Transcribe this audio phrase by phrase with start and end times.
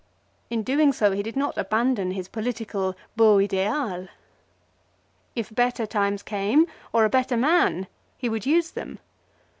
[0.49, 4.07] In doing so he did not abandon his political beau ideal.
[5.35, 7.85] If better times came, or a better man,
[8.17, 8.97] he would use them.